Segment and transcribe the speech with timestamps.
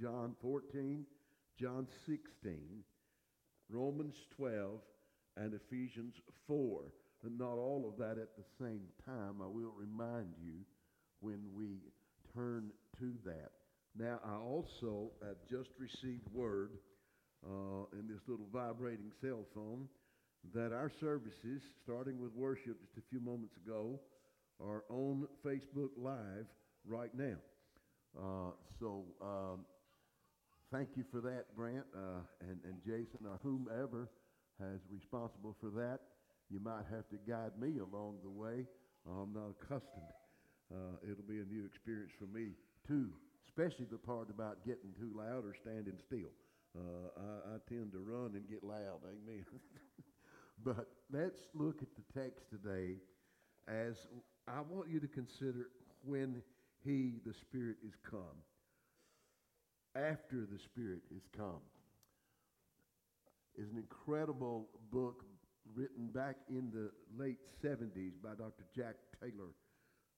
[0.00, 1.04] John 14,
[1.60, 2.84] John 16,
[3.68, 4.80] Romans 12,
[5.36, 6.14] and Ephesians
[6.46, 6.82] 4.
[7.24, 9.42] And not all of that at the same time.
[9.42, 10.60] I will remind you
[11.20, 11.80] when we
[12.32, 13.50] turn to that.
[13.98, 16.70] Now, I also have just received word
[17.44, 19.88] uh, in this little vibrating cell phone
[20.54, 23.98] that our services, starting with worship just a few moments ago,
[24.64, 26.46] are on Facebook Live
[26.86, 27.36] right now.
[28.16, 29.64] Uh, so um,
[30.72, 34.10] thank you for that, Brant, uh, and, and Jason, or whomever
[34.60, 36.00] has responsible for that.
[36.50, 38.66] You might have to guide me along the way.
[39.06, 40.12] I'm not accustomed.
[40.72, 42.52] Uh, it'll be a new experience for me,
[42.86, 43.08] too,
[43.46, 46.32] especially the part about getting too loud or standing still.
[46.76, 49.44] Uh, I, I tend to run and get loud, amen.
[50.64, 52.96] but let's look at the text today
[53.66, 54.06] as
[54.46, 55.70] I want you to consider
[56.04, 56.42] when
[56.84, 58.36] he, the Spirit, is come.
[59.98, 61.60] After the Spirit is come.
[63.56, 65.24] Is an incredible book
[65.74, 68.62] written back in the late 70s by Dr.
[68.76, 69.50] Jack Taylor.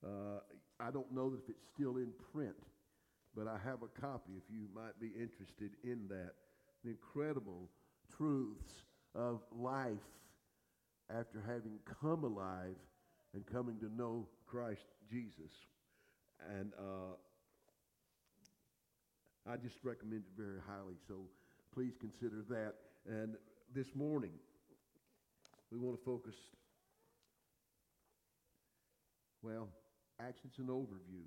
[0.05, 0.40] Uh,
[0.78, 2.56] I don't know if it's still in print,
[3.34, 6.33] but I have a copy if you might be interested in that.
[6.84, 7.70] The incredible
[8.14, 8.83] truths
[9.14, 9.96] of life
[11.08, 12.77] after having come alive
[13.34, 15.52] and coming to know Christ Jesus.
[16.58, 17.14] And uh,
[19.48, 21.27] I just recommend it very highly, so
[21.74, 22.74] please consider that.
[23.06, 23.36] And
[23.74, 24.33] this morning,
[25.70, 26.34] we want to focus,
[29.42, 29.68] well,
[30.20, 31.24] actually, it's an overview.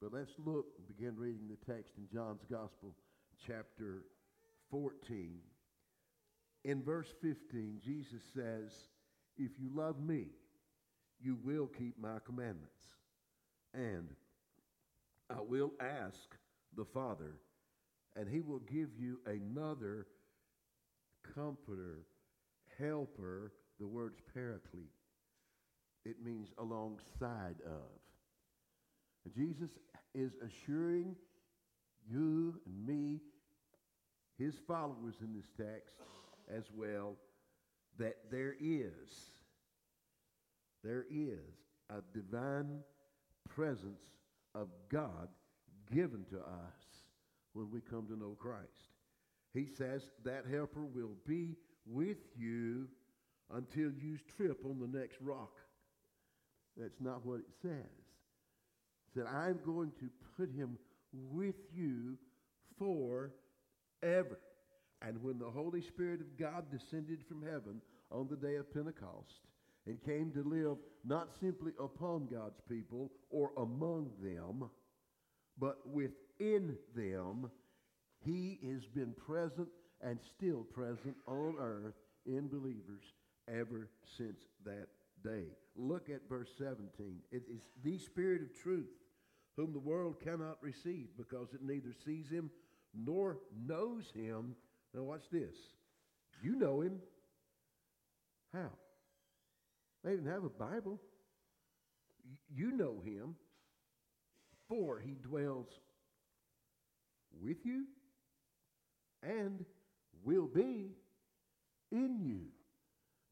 [0.00, 2.94] But let's look and begin reading the text in John's Gospel,
[3.46, 4.04] chapter
[4.70, 5.38] 14.
[6.64, 8.72] In verse 15, Jesus says,
[9.36, 10.26] If you love me,
[11.20, 12.82] you will keep my commandments.
[13.74, 14.08] And
[15.28, 16.36] I will ask
[16.76, 17.38] the Father,
[18.16, 20.06] and he will give you another
[21.34, 22.06] comforter,
[22.78, 23.52] helper.
[23.78, 24.92] The word's paraclete.
[26.04, 29.32] It means alongside of.
[29.34, 29.70] Jesus
[30.14, 31.16] is assuring
[32.06, 33.20] you and me,
[34.38, 35.94] his followers in this text
[36.54, 37.16] as well,
[37.98, 39.30] that there is,
[40.84, 41.38] there is
[41.88, 42.80] a divine
[43.48, 44.02] presence
[44.54, 45.28] of God
[45.92, 47.04] given to us
[47.52, 48.90] when we come to know Christ.
[49.52, 51.56] He says that helper will be
[51.86, 52.86] with you
[53.52, 55.52] until you trip on the next rock.
[56.76, 57.70] That's not what it says.
[57.72, 60.78] It said, I'm going to put him
[61.12, 62.16] with you
[62.78, 64.38] forever.
[65.02, 67.80] And when the Holy Spirit of God descended from heaven
[68.12, 69.48] on the day of Pentecost
[69.86, 74.70] and came to live not simply upon God's people or among them,
[75.58, 77.50] but within them,
[78.24, 79.68] he has been present
[80.00, 81.94] and still present on earth
[82.26, 83.02] in believers
[83.48, 84.88] ever since that
[85.22, 85.46] day.
[85.76, 87.20] Look at verse 17.
[87.30, 88.90] It is the Spirit of truth,
[89.56, 92.50] whom the world cannot receive because it neither sees him
[92.94, 94.54] nor knows him.
[94.94, 95.54] Now, watch this.
[96.42, 97.00] You know him.
[98.52, 98.70] How?
[100.02, 100.98] They didn't have a Bible.
[102.52, 103.36] You know him,
[104.70, 105.66] for he dwells
[107.42, 107.84] with you
[109.22, 109.64] and
[110.24, 110.92] will be
[111.90, 112.42] in you.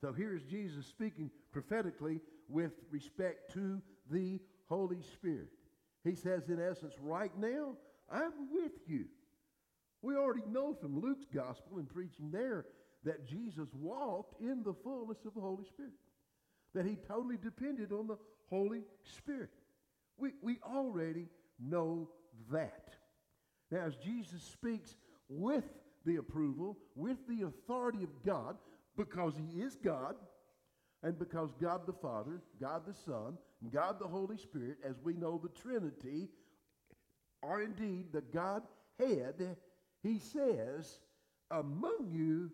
[0.00, 5.48] So here's Jesus speaking prophetically with respect to the Holy Spirit.
[6.04, 7.76] He says, in essence, right now,
[8.10, 9.04] I'm with you.
[10.02, 12.66] We already know from Luke's gospel and preaching there
[13.04, 15.92] that Jesus walked in the fullness of the Holy Spirit,
[16.74, 18.18] that he totally depended on the
[18.50, 19.50] Holy Spirit.
[20.18, 22.08] We, we already know
[22.50, 22.90] that.
[23.70, 24.96] Now, as Jesus speaks
[25.28, 25.64] with
[26.04, 28.56] the approval, with the authority of God,
[28.96, 30.16] because he is God,
[31.02, 35.14] and because God the Father, God the Son, and God the Holy Spirit, as we
[35.14, 36.28] know the Trinity,
[37.42, 39.56] are indeed the Godhead,
[40.02, 40.98] he says,
[41.50, 42.50] among you,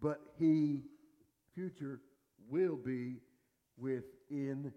[0.00, 0.82] but he,
[1.54, 2.00] future,
[2.48, 3.16] will be
[3.76, 4.72] within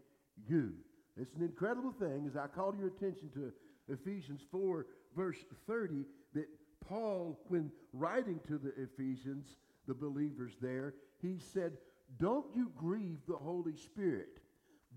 [0.47, 0.73] you.
[1.19, 3.51] It's an incredible thing, as I call your attention to
[3.87, 5.37] Ephesians 4, verse
[5.67, 6.47] 30, that
[6.87, 9.57] Paul, when writing to the Ephesians,
[9.87, 11.73] the believers there, he said,
[12.19, 14.39] Don't you grieve the Holy Spirit,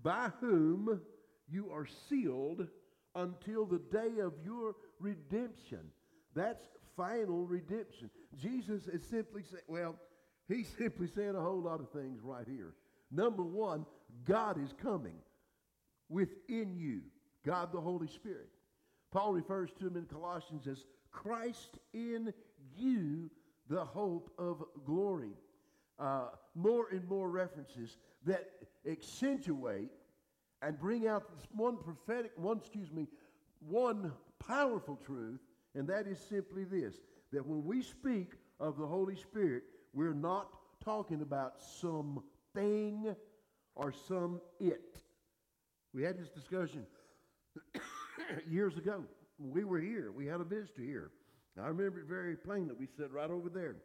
[0.01, 1.01] by whom
[1.49, 2.67] you are sealed
[3.15, 5.79] until the day of your redemption.
[6.35, 6.63] That's
[6.95, 8.09] final redemption.
[8.37, 9.95] Jesus is simply saying, well,
[10.47, 12.73] he's simply saying a whole lot of things right here.
[13.11, 13.85] Number one,
[14.25, 15.15] God is coming
[16.09, 17.01] within you,
[17.45, 18.49] God the Holy Spirit.
[19.11, 22.33] Paul refers to him in Colossians as Christ in
[22.77, 23.29] you,
[23.69, 25.33] the hope of glory.
[25.99, 28.49] Uh, more and more references that
[28.87, 29.89] accentuate
[30.61, 33.07] and bring out this one prophetic, one, excuse me,
[33.59, 34.11] one
[34.45, 35.39] powerful truth,
[35.75, 36.95] and that is simply this
[37.31, 39.63] that when we speak of the Holy Spirit,
[39.93, 40.47] we're not
[40.83, 43.15] talking about some thing
[43.75, 44.99] or some it.
[45.93, 46.85] We had this discussion
[48.49, 49.03] years ago.
[49.39, 50.11] We were here.
[50.11, 51.11] We had a visitor here.
[51.61, 52.75] I remember it very plainly.
[52.77, 53.77] We sat right over there.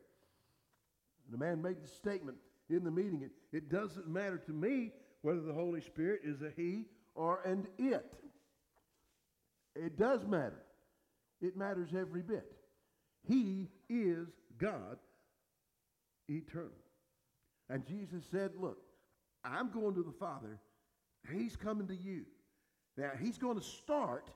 [1.30, 2.36] The man made the statement
[2.68, 3.22] in the meeting.
[3.22, 6.84] It, it doesn't matter to me whether the Holy Spirit is a he
[7.14, 8.14] or an it.
[9.74, 10.62] It does matter.
[11.40, 12.52] It matters every bit.
[13.26, 14.28] He is
[14.58, 14.98] God
[16.28, 16.70] eternal.
[17.68, 18.78] And Jesus said, Look,
[19.44, 20.58] I'm going to the Father.
[21.30, 22.24] He's coming to you.
[22.96, 24.28] Now, he's going to start,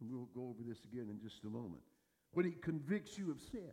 [0.00, 1.82] and we'll go over this again in just a moment,
[2.32, 3.70] when he convicts you of sin.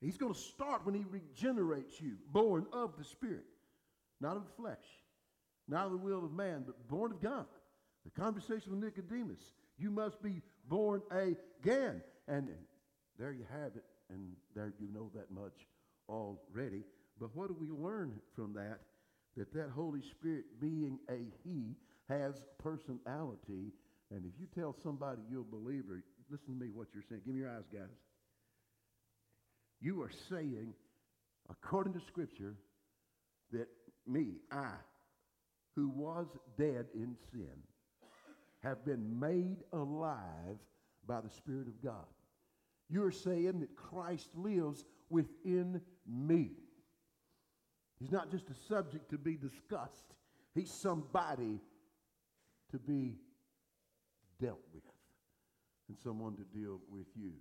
[0.00, 3.46] He's going to start when he regenerates you, born of the Spirit,
[4.20, 4.84] not of the flesh,
[5.66, 7.46] not of the will of man, but born of God.
[8.04, 9.40] The conversation with Nicodemus,
[9.78, 12.02] you must be born again.
[12.28, 12.50] And
[13.18, 15.66] there you have it, and there you know that much
[16.08, 16.84] already.
[17.18, 18.80] But what do we learn from that?
[19.36, 21.76] That that Holy Spirit being a He
[22.08, 23.72] has personality.
[24.10, 27.22] And if you tell somebody you're a believer, listen to me what you're saying.
[27.24, 27.90] Give me your eyes, guys.
[29.80, 30.72] You are saying,
[31.50, 32.54] according to Scripture,
[33.52, 33.68] that
[34.06, 34.72] me, I,
[35.74, 37.62] who was dead in sin,
[38.62, 40.58] have been made alive
[41.06, 42.06] by the Spirit of God.
[42.88, 46.52] You're saying that Christ lives within me.
[47.98, 50.14] He's not just a subject to be discussed,
[50.54, 51.60] he's somebody
[52.70, 53.16] to be
[54.40, 54.82] dealt with
[55.88, 57.32] and someone to deal with you.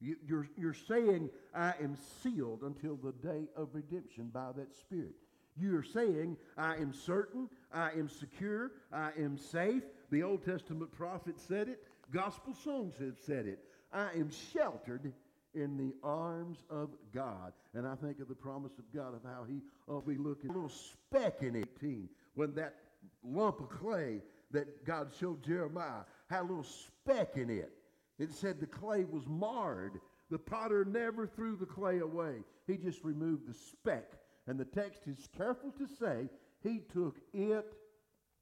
[0.00, 5.14] you you're, you're saying, I am sealed until the day of redemption by that Spirit.
[5.56, 9.82] You are saying, I am certain, I am secure, I am safe.
[10.10, 13.60] The Old Testament prophet said it, gospel songs have said it.
[13.92, 15.12] I am sheltered
[15.54, 17.52] in the arms of God.
[17.74, 20.50] And I think of the promise of God of how he oh, will be looking.
[20.50, 22.74] A little speck in 18 when that
[23.22, 27.72] lump of clay that God showed Jeremiah had a little speck in it.
[28.18, 30.00] It said the clay was marred.
[30.30, 32.36] The potter never threw the clay away.
[32.66, 34.12] He just removed the speck
[34.46, 36.28] and the text is careful to say
[36.62, 37.76] he took it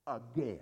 [0.06, 0.58] again,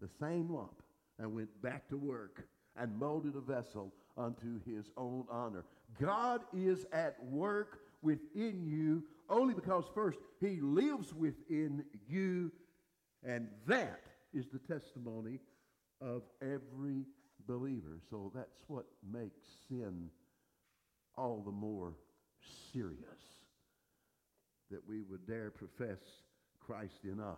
[0.00, 0.82] the same lump,
[1.18, 2.46] and went back to work
[2.76, 5.64] and molded a vessel unto his own honor.
[6.00, 12.50] God is at work within you only because, first, he lives within you,
[13.24, 14.02] and that
[14.34, 15.38] is the testimony
[16.00, 17.04] of every
[17.46, 17.98] believer.
[18.10, 20.10] So that's what makes sin
[21.16, 21.94] all the more
[22.72, 22.98] serious
[24.70, 26.00] that we would dare profess
[26.58, 27.36] Christ in us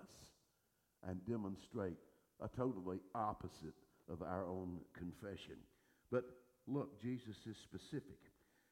[1.06, 1.97] and demonstrate
[2.43, 3.75] a totally opposite
[4.11, 5.56] of our own confession.
[6.11, 6.25] But
[6.66, 8.19] look, Jesus is specific.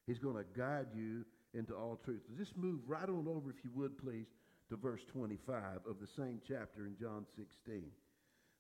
[0.06, 1.24] He's going to guide you
[1.54, 2.22] into all truth.
[2.36, 4.26] Just move right on over, if you would, please,
[4.68, 7.84] to verse 25 of the same chapter in John 16.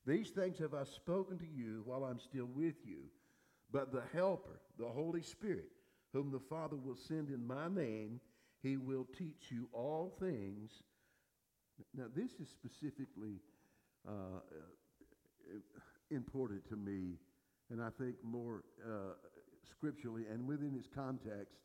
[0.06, 3.04] These things have I spoken to you while I'm still with you.
[3.70, 5.70] But the Helper, the Holy Spirit,
[6.12, 8.20] whom the Father will send in my name,
[8.62, 10.70] he will teach you all things.
[11.94, 13.40] Now, this is specifically
[14.06, 15.58] uh, uh,
[16.10, 17.16] important to me,
[17.72, 19.14] and I think more uh,
[19.70, 21.56] scripturally and within its context,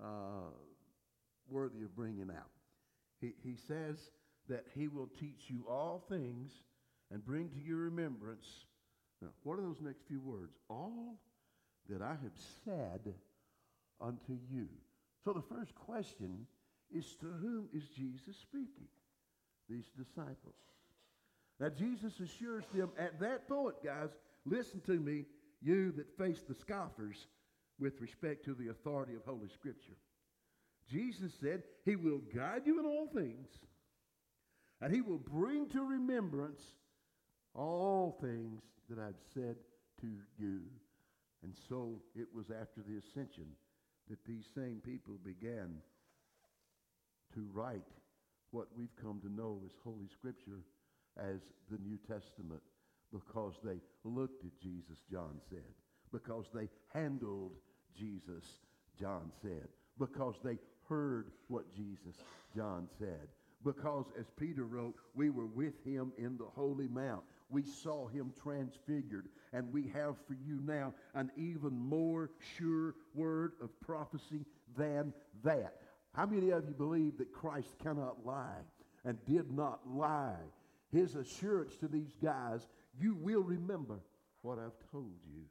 [0.00, 0.52] uh,
[1.48, 2.50] worthy of bringing out.
[3.20, 4.10] He, he says
[4.48, 6.52] that he will teach you all things
[7.10, 8.66] and bring to your remembrance.
[9.22, 10.52] Now, what are those next few words?
[10.68, 11.18] All
[11.88, 13.14] that I have said
[14.00, 14.68] unto you.
[15.24, 16.46] So the first question
[16.94, 18.88] is to whom is Jesus speaking?
[19.70, 20.54] These disciples.
[21.58, 24.10] Now Jesus assures them at that point, guys,
[24.46, 25.24] listen to me,
[25.60, 27.26] you that face the scoffers
[27.78, 29.96] with respect to the authority of Holy Scripture.
[30.90, 33.48] Jesus said he will guide you in all things,
[34.80, 36.62] and he will bring to remembrance
[37.54, 39.56] all things that I've said
[40.00, 40.06] to
[40.38, 40.60] you.
[41.42, 43.46] And so it was after the ascension
[44.08, 45.78] that these same people began
[47.34, 47.88] to write
[48.50, 50.60] what we've come to know as Holy Scripture
[51.16, 52.60] as the New Testament
[53.14, 55.62] because they looked at Jesus, John said,
[56.12, 57.52] because they handled
[57.96, 58.44] Jesus,
[58.98, 59.68] John said,
[59.98, 62.16] because they heard what Jesus,
[62.54, 63.28] John said,
[63.64, 67.22] because as Peter wrote, we were with him in the holy mount.
[67.48, 69.28] we saw him transfigured.
[69.52, 74.44] And we have for you now an even more sure word of prophecy
[74.76, 75.76] than that.
[76.12, 78.62] How many of you believe that Christ cannot lie
[79.04, 80.42] and did not lie?
[80.92, 82.66] His assurance to these guys,
[82.98, 83.98] you will remember
[84.42, 85.42] what I've told you.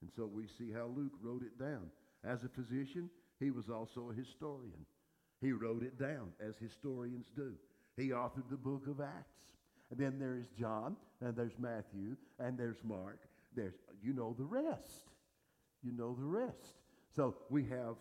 [0.00, 1.90] And so we see how Luke wrote it down.
[2.24, 4.86] As a physician, he was also a historian.
[5.40, 7.52] He wrote it down as historians do.
[7.96, 9.42] He authored the book of Acts.
[9.90, 13.18] And then there's John, and there's Matthew, and there's Mark.
[13.54, 15.10] There's, you know the rest.
[15.82, 16.78] You know the rest.
[17.14, 17.96] So we have,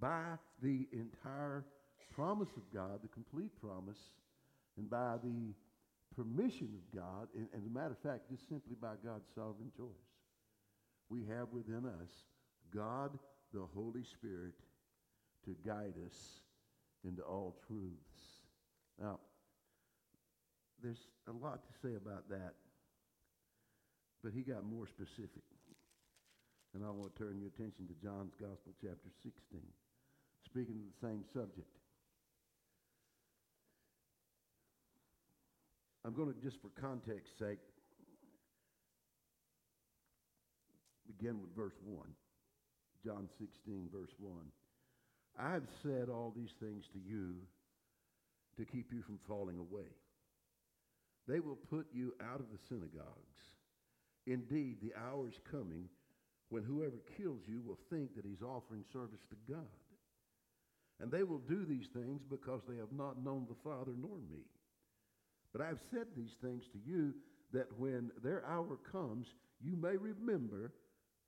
[0.00, 0.24] by
[0.62, 1.64] the entire
[2.14, 3.98] promise of God, the complete promise,
[4.76, 5.54] and by the
[6.16, 9.70] permission of God, and, and as a matter of fact, just simply by God's sovereign
[9.76, 10.10] choice,
[11.08, 12.10] we have within us
[12.74, 13.18] God,
[13.52, 14.54] the Holy Spirit,
[15.44, 16.40] to guide us
[17.04, 18.44] into all truths.
[19.00, 19.18] Now,
[20.82, 22.54] there's a lot to say about that,
[24.22, 25.42] but he got more specific.
[26.74, 29.60] And I want to turn your attention to John's Gospel, chapter 16,
[30.46, 31.79] speaking of the same subject.
[36.04, 37.58] I'm going to, just for context sake,
[41.06, 42.06] begin with verse 1.
[43.04, 44.34] John 16, verse 1.
[45.38, 47.36] I have said all these things to you
[48.58, 49.88] to keep you from falling away.
[51.28, 53.40] They will put you out of the synagogues.
[54.26, 55.88] Indeed, the hour is coming
[56.50, 59.80] when whoever kills you will think that he's offering service to God.
[61.00, 64.44] And they will do these things because they have not known the Father nor me.
[65.52, 67.12] But I have said these things to you
[67.52, 69.26] that when their hour comes,
[69.60, 70.72] you may remember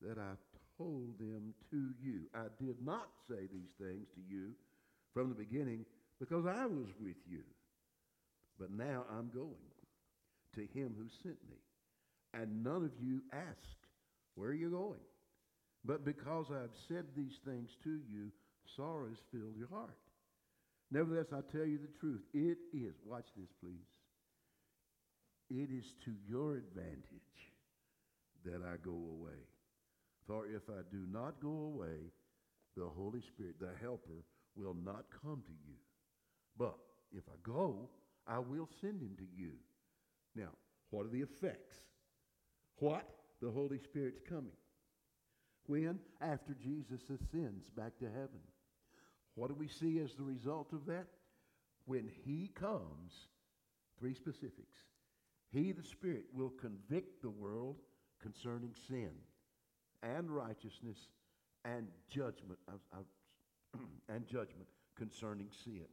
[0.01, 0.35] that I
[0.79, 2.23] told them to you.
[2.35, 4.53] I did not say these things to you
[5.13, 5.85] from the beginning
[6.21, 7.43] because I was with you.
[8.59, 9.73] But now I'm going
[10.55, 11.57] to him who sent me.
[12.35, 13.87] And none of you asked,
[14.37, 15.01] Where are you going?
[15.85, 18.31] But because I have said these things to you,
[18.77, 19.99] sorrows filled your heart.
[20.91, 22.23] Nevertheless, I tell you the truth.
[22.33, 23.92] It is, watch this, please.
[25.51, 27.53] It is to your advantage
[28.45, 29.39] that I go away.
[30.27, 32.13] For if I do not go away,
[32.77, 34.25] the Holy Spirit, the Helper,
[34.57, 35.75] will not come to you.
[36.57, 36.77] But
[37.13, 37.89] if I go,
[38.27, 39.53] I will send him to you.
[40.35, 40.51] Now,
[40.91, 41.77] what are the effects?
[42.79, 43.09] What?
[43.41, 44.57] The Holy Spirit's coming.
[45.67, 45.99] When?
[46.21, 48.41] After Jesus ascends back to heaven.
[49.35, 51.07] What do we see as the result of that?
[51.87, 53.13] When he comes,
[53.99, 54.79] three specifics.
[55.53, 57.77] He, the Spirit, will convict the world
[58.21, 59.11] concerning sin
[60.03, 60.97] and righteousness
[61.65, 62.59] and judgment
[64.09, 65.87] and judgment concerning sin.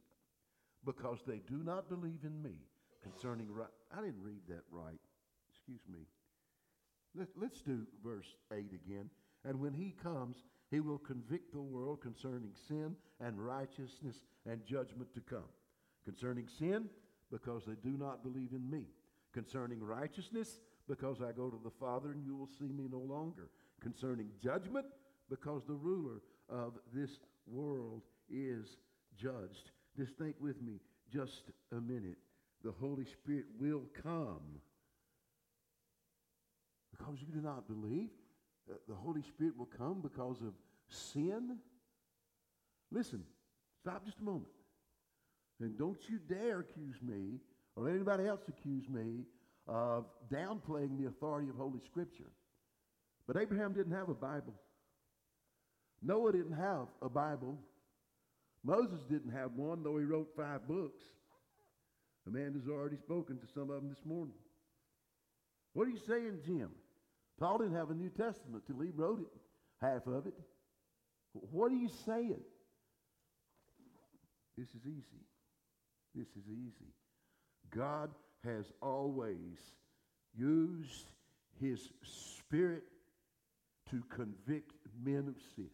[0.84, 2.54] Because they do not believe in me
[3.02, 4.98] concerning right i didn't read that right.
[5.50, 6.06] Excuse me.
[7.14, 9.10] Let, let's do verse 8 again.
[9.44, 10.36] And when he comes
[10.70, 15.48] he will convict the world concerning sin and righteousness and judgment to come.
[16.04, 16.88] Concerning sin
[17.30, 18.84] because they do not believe in me
[19.32, 23.48] concerning righteousness because i go to the father and you will see me no longer
[23.80, 24.86] concerning judgment
[25.30, 27.10] because the ruler of this
[27.46, 28.76] world is
[29.16, 29.70] judged.
[29.96, 30.80] Just think with me
[31.12, 32.18] just a minute.
[32.62, 34.60] The Holy Spirit will come
[36.90, 38.10] because you do not believe.
[38.70, 40.52] Uh, the Holy Spirit will come because of
[40.88, 41.56] sin.
[42.92, 43.22] Listen,
[43.80, 44.52] stop just a moment.
[45.60, 47.38] And don't you dare accuse me
[47.76, 49.24] or anybody else accuse me
[49.66, 52.30] of downplaying the authority of Holy Scripture.
[53.26, 54.54] But Abraham didn't have a Bible.
[56.02, 57.58] Noah didn't have a Bible.
[58.64, 61.02] Moses didn't have one, though he wrote five books.
[62.26, 64.34] Amanda's already spoken to some of them this morning.
[65.72, 66.70] What are you saying, Jim?
[67.38, 69.40] Paul didn't have a New Testament till he wrote it,
[69.80, 70.34] half of it.
[71.32, 72.40] What are you saying?
[74.58, 75.24] This is easy.
[76.14, 76.92] This is easy.
[77.70, 78.10] God
[78.44, 79.58] has always
[80.36, 81.06] used
[81.60, 82.84] his spirit
[83.90, 84.72] to convict
[85.04, 85.70] men of sin.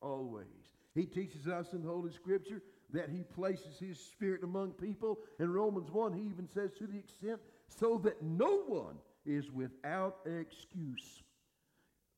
[0.00, 0.46] Always.
[0.94, 5.18] He teaches us in Holy Scripture that he places his spirit among people.
[5.40, 8.96] In Romans 1, he even says to the extent so that no one
[9.26, 11.22] is without excuse.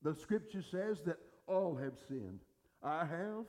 [0.03, 1.17] The scripture says that
[1.47, 2.41] all have sinned.
[2.83, 3.45] I have,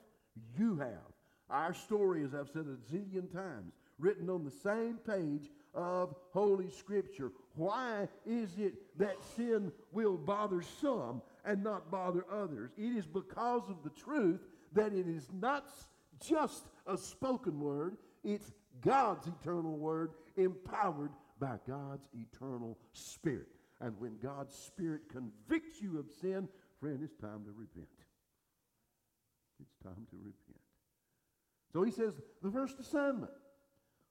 [0.58, 1.12] you have.
[1.50, 6.70] Our story, as I've said a zillion times, written on the same page of Holy
[6.70, 7.32] Scripture.
[7.56, 12.72] Why is it that sin will bother some and not bother others.
[12.78, 14.42] It is because of the truth
[14.74, 15.66] that it is not
[16.22, 18.52] just a spoken word, it's
[18.82, 23.48] God's eternal word empowered by God's eternal Spirit.
[23.80, 26.50] And when God's Spirit convicts you of sin,
[26.80, 27.88] friend, it's time to repent.
[29.62, 30.60] It's time to repent.
[31.72, 33.32] So he says the first assignment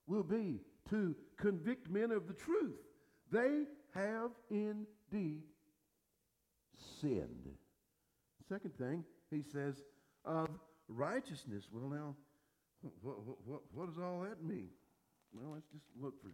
[0.06, 0.60] will be
[0.90, 2.76] to convict men of the truth.
[3.30, 5.42] They have indeed
[7.00, 7.48] sinned.
[8.48, 9.82] Second thing, he says,
[10.24, 10.48] of
[10.88, 11.64] righteousness.
[11.72, 12.14] Well, now,
[13.02, 14.68] what, what, what does all that mean?
[15.32, 16.30] Well, let's just look for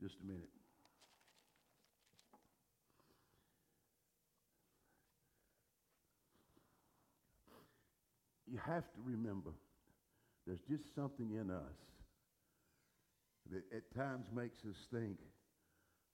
[0.00, 0.48] just a minute.
[8.46, 9.50] You have to remember
[10.46, 11.91] there's just something in us
[13.50, 15.18] that at times makes us think,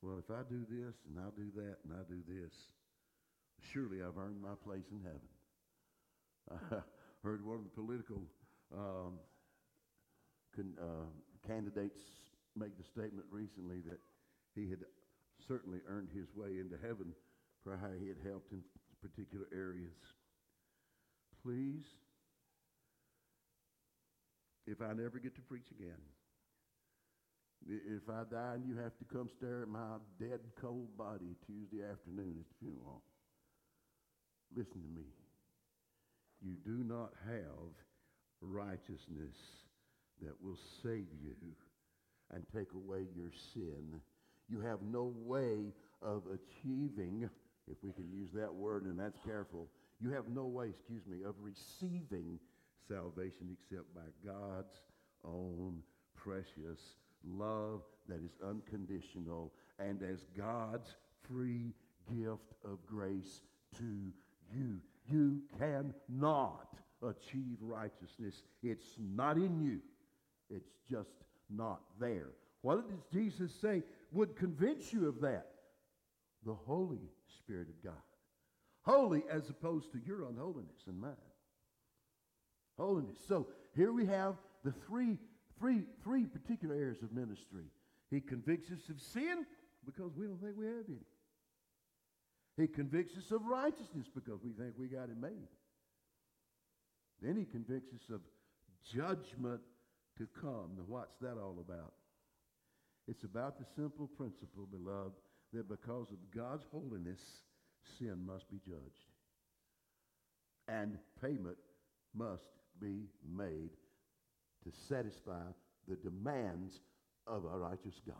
[0.02, 2.54] well, if I do this and I do that and I do this,
[3.72, 5.28] surely I've earned my place in heaven.
[6.72, 8.22] I heard one of the political
[8.72, 9.18] um,
[10.54, 11.08] con, uh,
[11.46, 12.00] candidates
[12.56, 13.98] make the statement recently that
[14.54, 14.80] he had
[15.46, 17.12] certainly earned his way into heaven
[17.62, 18.62] for how he had helped in
[19.02, 19.98] particular areas.
[21.42, 21.84] Please,
[24.66, 26.00] if I never get to preach again,
[27.66, 31.84] if I die and you have to come stare at my dead cold body Tuesday
[31.84, 33.02] afternoon at the funeral,
[34.54, 35.06] listen to me.
[36.40, 37.74] You do not have
[38.40, 39.36] righteousness
[40.22, 41.34] that will save you
[42.32, 44.00] and take away your sin.
[44.48, 45.72] You have no way
[46.02, 47.28] of achieving,
[47.70, 49.68] if we can use that word, and that's careful,
[50.00, 52.38] you have no way, excuse me, of receiving
[52.88, 54.80] salvation except by God's
[55.24, 55.82] own
[56.14, 56.80] precious
[57.24, 60.94] love that is unconditional and as God's
[61.28, 61.74] free
[62.10, 63.42] gift of grace
[63.78, 64.12] to
[64.54, 64.80] you.
[65.10, 68.42] You cannot achieve righteousness.
[68.62, 69.80] It's not in you.
[70.50, 71.10] It's just
[71.50, 72.30] not there.
[72.62, 73.82] What does Jesus say
[74.12, 75.46] would convince you of that?
[76.44, 78.02] The Holy Spirit of God.
[78.82, 81.12] Holy as opposed to your unholiness and mine.
[82.78, 83.18] Holiness.
[83.26, 85.18] So here we have the three,
[85.58, 87.64] three, three particular areas of ministry.
[88.10, 89.44] He convicts us of sin
[89.84, 90.98] because we don't think we have any.
[92.56, 95.48] He convicts us of righteousness because we think we got it made.
[97.22, 98.20] Then he convicts us of
[98.84, 99.60] judgment
[100.18, 100.72] to come.
[100.76, 101.92] Now, what's that all about?
[103.06, 105.14] It's about the simple principle, beloved,
[105.52, 107.20] that because of God's holiness,
[107.98, 109.12] sin must be judged.
[110.68, 111.56] And payment
[112.14, 112.44] must
[112.80, 113.70] be made
[114.68, 115.44] to satisfy
[115.88, 116.80] the demands
[117.26, 118.16] of a righteous God.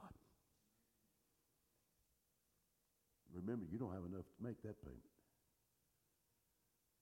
[3.34, 5.02] Remember, you don't have enough to make that payment.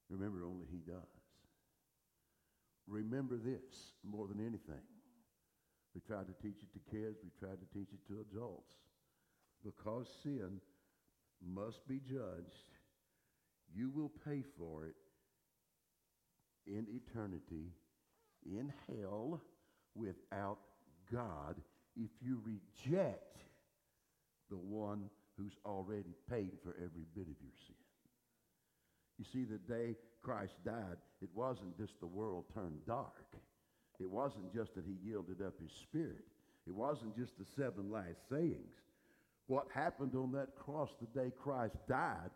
[0.09, 0.97] Remember, only He does.
[2.89, 4.85] Remember this more than anything.
[5.95, 8.75] We try to teach it to kids, we try to teach it to adults.
[9.65, 10.61] Because sin
[11.43, 12.71] must be judged,
[13.75, 14.95] you will pay for it
[16.67, 17.73] in eternity,
[18.47, 19.41] in hell,
[19.95, 20.59] without
[21.13, 21.57] God,
[21.97, 23.39] if you reject
[24.51, 27.77] the one who's already paid for every bit of your sin.
[29.19, 33.37] You see, the day Christ died, it wasn't just the world turned dark.
[33.99, 36.25] It wasn't just that he yielded up his spirit.
[36.67, 38.75] It wasn't just the seven last sayings.
[39.47, 42.31] What happened on that cross the day Christ died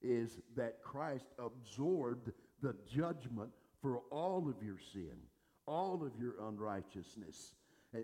[0.00, 2.30] is that Christ absorbed
[2.62, 3.50] the judgment
[3.82, 5.16] for all of your sin,
[5.66, 7.54] all of your unrighteousness.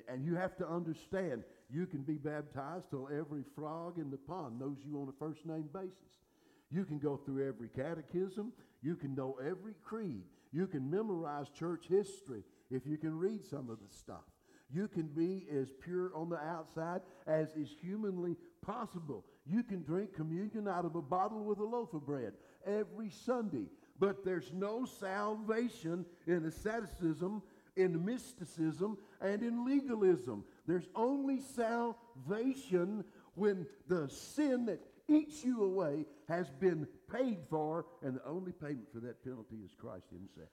[0.09, 4.59] And, you have to understand, you can be baptized till every frog in the pond
[4.59, 6.23] knows you on a first name basis.
[6.71, 8.53] You can go through every catechism.
[8.83, 10.23] You can know every creed.
[10.53, 14.25] You can memorize church history if you can read some of the stuff.
[14.73, 19.25] You can be as pure on the outside as is humanly possible.
[19.45, 22.33] You can drink communion out of a bottle with a loaf of bread
[22.67, 23.67] every Sunday.
[23.99, 27.43] But there's no salvation in asceticism,
[27.77, 30.45] in mysticism, and in legalism.
[30.67, 33.05] There's only salvation
[33.35, 38.93] when the sin that eats you away has been paid for, and the only payment
[38.93, 40.51] for that penalty is Christ Himself.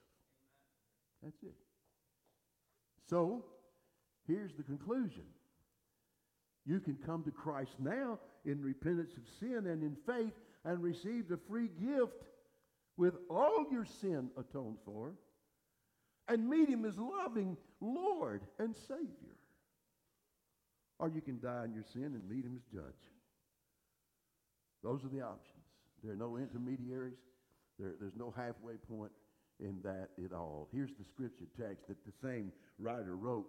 [1.22, 1.54] That's it.
[3.08, 3.44] So,
[4.26, 5.24] here's the conclusion.
[6.66, 11.28] You can come to Christ now in repentance of sin and in faith and receive
[11.28, 12.24] the free gift
[12.96, 15.14] with all your sin atoned for
[16.30, 19.36] and meet Him as loving Lord and Savior.
[20.98, 23.02] Or you can die in your sin and meet Him as judge.
[24.82, 25.64] Those are the options.
[26.02, 27.18] There are no intermediaries.
[27.78, 29.12] There, there's no halfway point
[29.58, 30.68] in that at all.
[30.72, 33.46] Here's the scripture text that the same writer wrote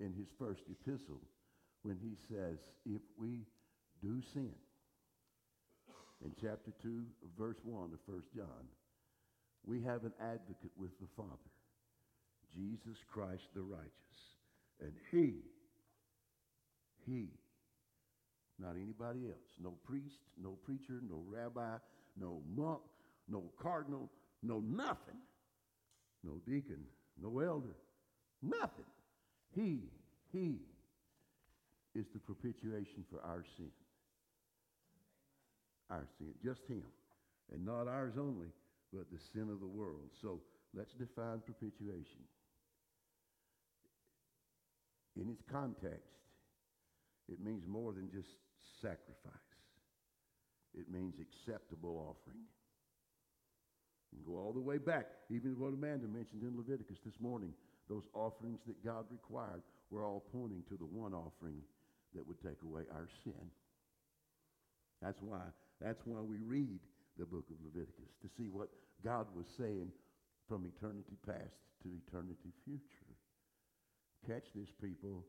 [0.00, 1.20] in his first epistle.
[1.82, 3.46] when he says, if we
[4.02, 4.52] do sin,
[6.24, 7.04] in chapter 2,
[7.38, 8.64] verse 1 of 1 John,
[9.66, 11.52] we have an advocate with the Father,
[12.54, 13.90] Jesus Christ the righteous.
[14.80, 15.34] And he,
[17.06, 17.28] he,
[18.58, 21.76] not anybody else, no priest, no preacher, no rabbi,
[22.18, 22.80] no monk,
[23.28, 24.10] no cardinal,
[24.42, 25.18] no nothing,
[26.22, 26.84] no deacon,
[27.20, 27.76] no elder,
[28.42, 28.84] nothing.
[29.54, 29.80] He,
[30.32, 30.58] he
[31.94, 33.70] is the propitiation for our sin.
[35.90, 36.84] Our sin, just him.
[37.52, 38.48] And not ours only,
[38.92, 40.10] but the sin of the world.
[40.20, 40.40] So
[40.74, 42.24] let's define propitiation.
[45.20, 46.10] In its context,
[47.28, 48.28] it means more than just
[48.82, 49.32] sacrifice.
[50.76, 52.42] It means acceptable offering.
[54.10, 57.54] Can go all the way back, even what Amanda mentioned in Leviticus this morning.
[57.88, 61.60] Those offerings that God required were all pointing to the one offering
[62.14, 63.50] that would take away our sin.
[65.02, 65.42] That's why,
[65.80, 66.80] that's why we read
[67.18, 68.68] the book of Leviticus, to see what
[69.04, 69.90] God was saying
[70.48, 73.03] from eternity past to eternity future.
[74.26, 75.24] Catch this, people.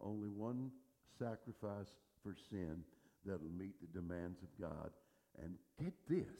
[0.00, 0.70] Only one
[1.18, 1.88] sacrifice
[2.22, 2.82] for sin
[3.24, 4.90] that'll meet the demands of God.
[5.42, 6.34] And get this,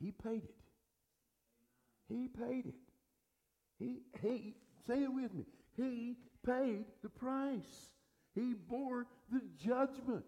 [0.00, 0.54] he paid it.
[2.08, 2.74] He paid it.
[3.78, 4.54] He, he,
[4.86, 5.44] say it with me.
[5.76, 7.92] He paid the price.
[8.34, 10.24] He bore the judgment.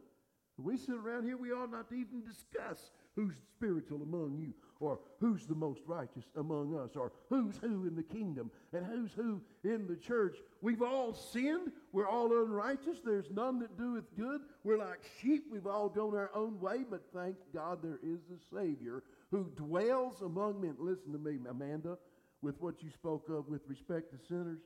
[0.56, 5.00] We sit around here, we ought not to even discuss who's spiritual among you, or
[5.18, 9.42] who's the most righteous among us, or who's who in the kingdom, and who's who
[9.64, 10.36] in the church.
[10.62, 11.72] We've all sinned.
[11.92, 12.98] We're all unrighteous.
[13.04, 14.42] There's none that doeth good.
[14.62, 15.46] We're like sheep.
[15.50, 19.02] We've all gone our own way, but thank God there is a Savior
[19.32, 20.76] who dwells among men.
[20.78, 21.98] Listen to me, Amanda,
[22.40, 24.60] with what you spoke of with respect to sinners.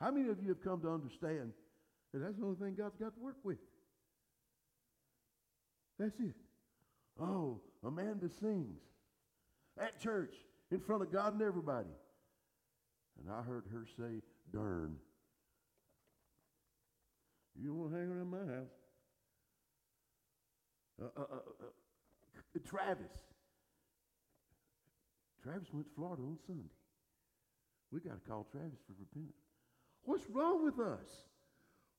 [0.00, 1.54] How many of you have come to understand
[2.12, 3.58] that that's the only thing God's got to work with?
[5.98, 6.36] That's it.
[7.20, 8.80] Oh, Amanda sings
[9.78, 10.34] at church
[10.70, 11.90] in front of God and everybody.
[13.18, 14.22] And I heard her say,
[14.52, 14.96] darn.
[17.60, 18.78] You don't want to hang around my house.
[21.00, 23.12] Uh, uh, uh, uh, Travis.
[25.42, 26.70] Travis went to Florida on Sunday.
[27.90, 29.36] We got to call Travis for repentance.
[30.04, 31.26] What's wrong with us?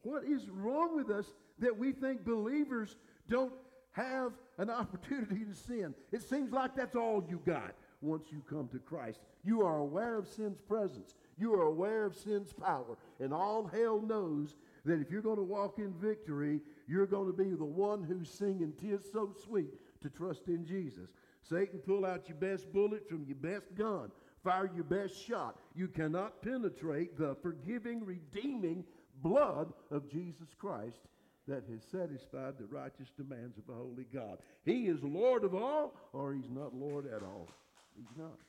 [0.02, 1.26] What is wrong with us
[1.60, 2.97] that we think believers
[3.30, 3.54] don't
[3.93, 5.95] have an opportunity to sin?
[6.12, 9.19] It seems like that's all you got once you come to Christ.
[9.43, 11.15] You are aware of sin's presence.
[11.38, 12.97] You are aware of sin's power.
[13.19, 17.34] And all hell knows that if you're going to walk in victory, you're going to
[17.34, 21.10] be the one who's singing Tis So Sweet to trust in Jesus.
[21.41, 24.12] Satan, pull out your best bullet from your best gun.
[24.43, 25.58] Fire your best shot.
[25.75, 28.84] You cannot penetrate the forgiving, redeeming
[29.21, 30.99] blood of Jesus Christ
[31.47, 34.38] that has satisfied the righteous demands of a holy God.
[34.65, 37.49] He is Lord of all, or he's not Lord at all.
[37.95, 38.39] He's not.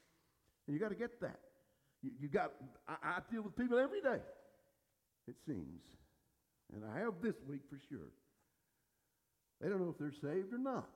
[0.66, 1.40] And you got to get that.
[2.02, 2.52] You, you got,
[2.88, 4.22] I, I deal with people every day,
[5.26, 5.82] it seems.
[6.74, 8.12] And I have this week for sure.
[9.60, 10.88] They don't know if they're saved or not.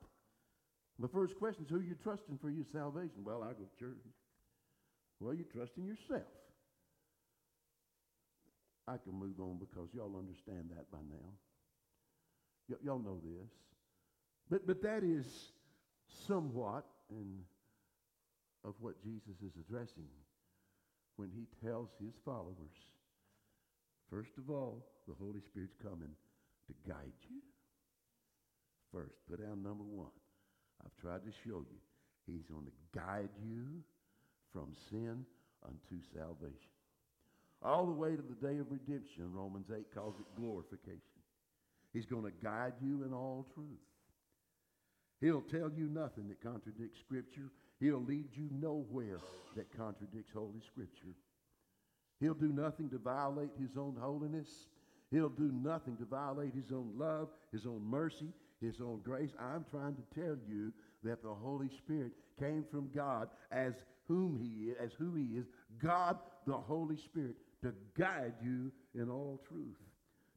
[0.99, 3.23] The first question is who you trusting for your salvation?
[3.23, 4.03] Well, I go to church.
[5.19, 6.27] Well, you trust in yourself.
[8.87, 11.29] I can move on because y'all understand that by now.
[12.69, 13.49] Y- y'all know this.
[14.49, 15.25] But, but that is
[16.27, 16.85] somewhat
[18.63, 20.07] of what Jesus is addressing
[21.15, 22.75] when he tells his followers,
[24.09, 26.11] first of all, the Holy Spirit's coming
[26.67, 27.41] to guide you.
[28.93, 30.13] First, put down number one.
[30.83, 31.79] I've tried to show you.
[32.25, 33.83] He's going to guide you
[34.53, 35.25] from sin
[35.65, 36.73] unto salvation.
[37.61, 41.18] All the way to the day of redemption, Romans 8 calls it glorification.
[41.93, 43.67] He's going to guide you in all truth.
[45.21, 47.51] He'll tell you nothing that contradicts Scripture.
[47.79, 49.19] He'll lead you nowhere
[49.55, 51.15] that contradicts Holy Scripture.
[52.19, 54.47] He'll do nothing to violate his own holiness.
[55.11, 59.31] He'll do nothing to violate his own love, his own mercy, his own grace.
[59.39, 60.71] I'm trying to tell you
[61.03, 63.73] that the Holy Spirit came from God as
[64.07, 65.45] whom he is, as who he is,
[65.81, 69.77] God the Holy Spirit, to guide you in all truth,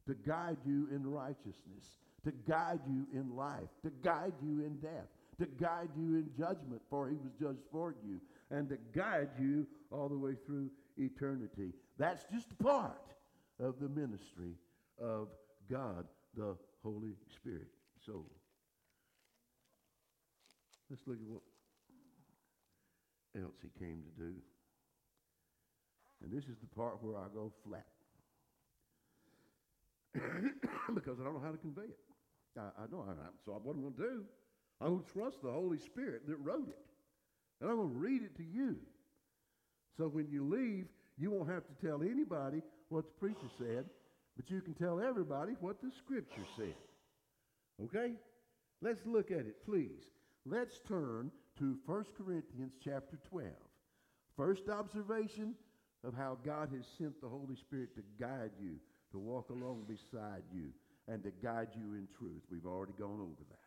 [0.07, 5.07] to guide you in righteousness, to guide you in life, to guide you in death,
[5.39, 8.19] to guide you in judgment, for he was judged for you,
[8.51, 11.73] and to guide you all the way through eternity.
[11.97, 13.13] That's just a part
[13.59, 14.55] of the ministry
[15.01, 15.29] of
[15.69, 17.67] God the Holy Spirit.
[18.05, 18.25] So,
[20.89, 21.41] let's look at what
[23.41, 24.33] else he came to do.
[26.23, 27.85] And this is the part where I go flat.
[30.93, 31.99] because I don't know how to convey it.
[32.57, 33.05] I, I know.
[33.07, 33.13] I,
[33.45, 34.23] so what I'm going to do,
[34.81, 36.85] I'm going to trust the Holy Spirit that wrote it.
[37.61, 38.77] And I'm going to read it to you.
[39.97, 40.85] So when you leave,
[41.17, 43.85] you won't have to tell anybody what the preacher said,
[44.35, 46.75] but you can tell everybody what the scripture said.
[47.83, 48.13] Okay?
[48.81, 50.01] Let's look at it, please.
[50.45, 53.49] Let's turn to 1 Corinthians chapter 12.
[54.35, 55.53] First observation
[56.03, 58.75] of how God has sent the Holy Spirit to guide you,
[59.13, 60.73] to walk along beside you,
[61.07, 62.41] and to guide you in truth.
[62.51, 63.63] We've already gone over that.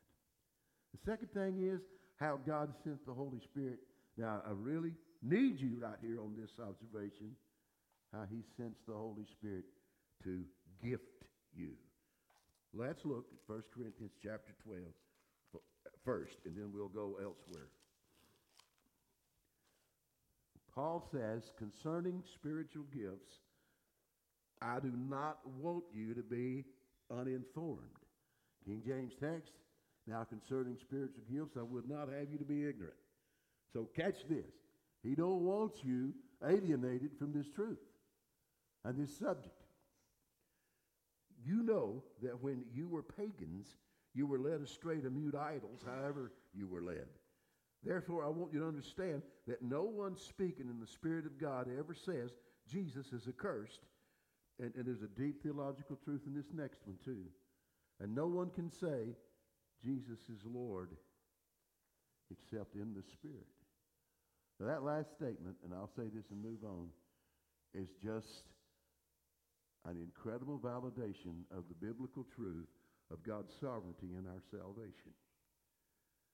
[0.93, 1.81] The second thing is
[2.17, 3.79] how God sent the Holy Spirit.
[4.19, 7.33] Now, I really need you right here on this observation,
[8.13, 9.65] how he sends the Holy Spirit
[10.25, 10.43] to
[10.83, 11.73] gift you.
[12.75, 14.83] Let's look at 1 Corinthians chapter 12
[16.05, 17.69] first, and then we'll go elsewhere.
[20.75, 23.41] Paul says, concerning spiritual gifts,
[24.63, 26.65] I do not want you to be
[27.11, 27.81] uninformed.
[28.65, 29.53] King James text,
[30.07, 32.95] now concerning spiritual gifts, I would not have you to be ignorant.
[33.73, 34.53] So catch this.
[35.03, 36.15] He don't want you
[36.45, 37.79] alienated from this truth
[38.85, 39.63] and this subject.
[41.45, 43.77] You know that when you were pagans,
[44.15, 47.07] you were led astray to mute idols, however you were led.
[47.85, 51.69] Therefore, I want you to understand that no one speaking in the Spirit of God
[51.79, 52.33] ever says
[52.69, 53.81] Jesus is accursed.
[54.61, 57.25] And, and there's a deep theological truth in this next one, too.
[58.01, 59.15] And no one can say
[59.85, 60.91] Jesus is Lord
[62.31, 63.47] except in the Spirit.
[64.59, 66.89] Now, that last statement, and I'll say this and move on,
[67.75, 68.49] is just
[69.85, 72.69] an incredible validation of the biblical truth
[73.13, 75.13] of God's sovereignty in our salvation.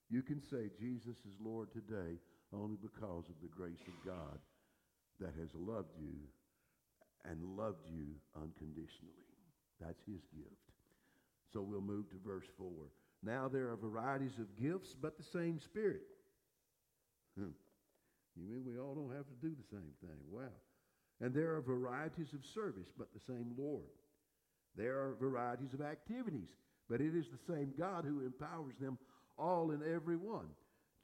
[0.09, 2.17] You can say Jesus is Lord today
[2.55, 4.39] only because of the grace of God
[5.21, 6.29] that has loved you
[7.29, 8.07] and loved you
[8.37, 9.29] unconditionally.
[9.81, 10.73] That's his gift.
[11.53, 12.69] So we'll move to verse 4.
[13.23, 16.03] Now there are varieties of gifts, but the same Spirit.
[17.39, 17.55] Hmm.
[18.37, 20.19] You mean we all don't have to do the same thing?
[20.31, 20.57] Wow.
[21.21, 23.85] And there are varieties of service, but the same Lord.
[24.77, 26.49] There are varieties of activities,
[26.89, 28.99] but it is the same God who empowers them
[29.39, 30.49] all and every one.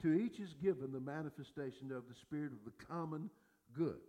[0.01, 3.29] To each is given the manifestation of the Spirit of the common
[3.77, 3.99] good.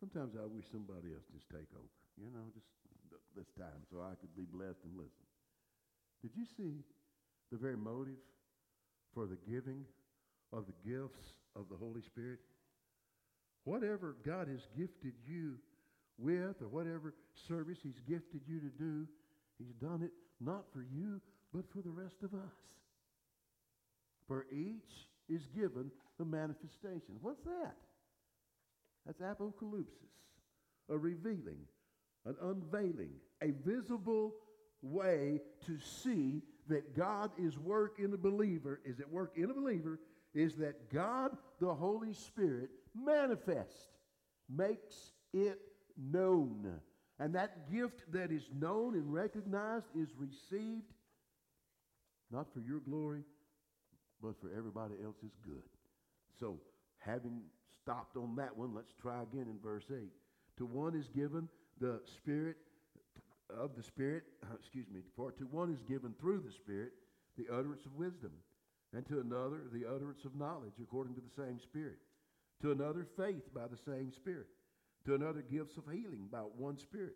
[0.00, 2.64] Sometimes I wish somebody else just take over, you know, just
[3.36, 5.28] this time so I could be blessed and listen.
[6.22, 6.80] Did you see
[7.52, 8.18] the very motive
[9.14, 9.84] for the giving
[10.52, 12.40] of the gifts of the Holy Spirit?
[13.64, 15.56] Whatever God has gifted you
[16.18, 17.14] with or whatever
[17.46, 19.06] service he's gifted you to do,
[19.58, 21.20] he's done it not for you,
[21.52, 22.56] but for the rest of us.
[24.26, 27.16] For each is given the manifestation.
[27.20, 27.76] What's that?
[29.06, 30.10] That's apocalypsis,
[30.88, 31.60] a revealing,
[32.24, 34.34] an unveiling, a visible
[34.82, 39.54] way to see that God is work in a believer, is at work in a
[39.54, 39.98] believer,
[40.34, 43.88] is that God, the Holy Spirit, manifest,
[44.48, 45.60] makes it
[45.96, 46.80] known.
[47.18, 50.92] And that gift that is known and recognized is received
[52.30, 53.24] not for your glory,
[54.22, 55.62] but for everybody else's good.
[56.38, 56.58] So,
[56.98, 57.40] having
[57.82, 60.10] stopped on that one, let's try again in verse 8.
[60.58, 61.48] To one is given
[61.80, 62.56] the Spirit
[63.48, 64.24] of the Spirit,
[64.58, 66.92] excuse me, for to one is given through the Spirit
[67.38, 68.32] the utterance of wisdom,
[68.92, 71.98] and to another the utterance of knowledge according to the same Spirit,
[72.60, 74.48] to another faith by the same Spirit,
[75.06, 77.14] to another gifts of healing by one Spirit,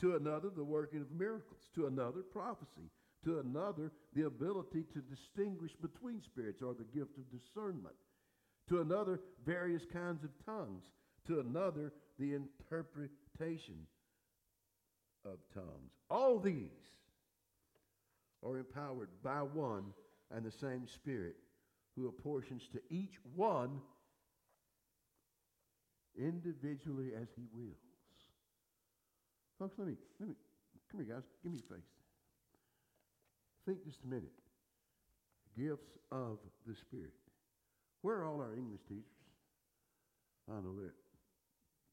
[0.00, 2.90] to another the working of miracles, to another prophecy,
[3.24, 7.96] to another the ability to distinguish between spirits or the gift of discernment,
[8.68, 10.84] to another various kinds of tongues,
[11.26, 13.86] to another the interpretation
[15.24, 15.92] of tongues.
[16.10, 16.70] All these
[18.44, 19.84] are empowered by one
[20.34, 21.36] and the same Spirit
[21.94, 23.80] who apportions to each one
[26.18, 27.76] individually as he wills.
[29.58, 30.34] Folks, let me, let me,
[30.90, 31.84] come here, guys, give me a face.
[33.66, 34.32] Think just a minute.
[35.56, 37.12] Gifts of the Spirit.
[38.06, 39.18] Where are all our English teachers?
[40.48, 40.94] I know that.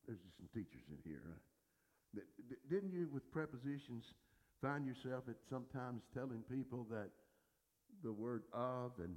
[0.06, 2.24] There's just some teachers in here, right?
[2.70, 4.14] Didn't you, with prepositions,
[4.62, 7.10] find yourself at sometimes telling people that
[8.04, 9.16] the word of and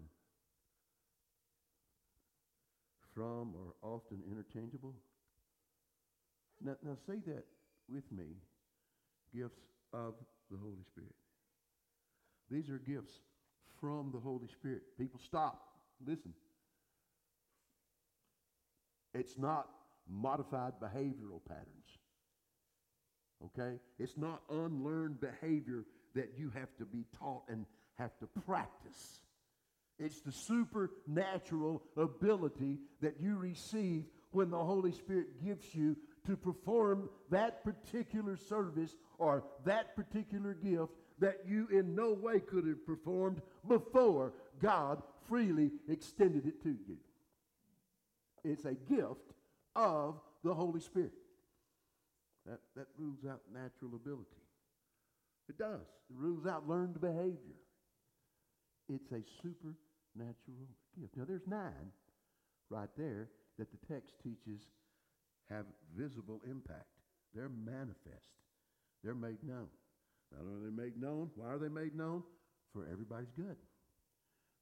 [3.15, 4.95] from are often interchangeable?
[6.65, 7.45] Now, now say that
[7.93, 8.41] with me
[9.35, 9.61] gifts
[9.93, 10.15] of
[10.51, 11.13] the Holy Spirit.
[12.51, 13.13] These are gifts
[13.83, 14.81] from the Holy Spirit.
[14.97, 15.61] People, stop.
[16.07, 16.33] Listen.
[19.19, 19.69] It's not
[20.09, 21.99] modified behavioral patterns.
[23.47, 23.79] Okay?
[23.99, 27.67] It's not unlearned behavior that you have to be taught and
[27.99, 29.21] have to practice.
[29.99, 37.09] It's the supernatural ability that you receive when the Holy Spirit gives you to perform
[37.31, 43.41] that particular service or that particular gift that you in no way could have performed
[43.67, 46.99] before God freely extended it to you.
[48.47, 49.35] It's a gift
[49.75, 51.13] of the Holy Spirit.
[52.47, 54.43] That, that rules out natural ability.
[55.49, 55.81] It does.
[56.11, 57.59] It rules out learned behavior.
[58.89, 61.17] It's a supernatural gift.
[61.17, 61.91] Now, there's nine
[62.71, 63.29] right there
[63.59, 64.63] that the text teaches
[65.51, 65.65] have
[65.97, 66.87] visible impact.
[67.35, 68.31] They're manifest.
[69.03, 69.69] They're made known.
[70.33, 72.23] Not only are they made known, why are they made known?
[72.73, 73.57] For everybody's good,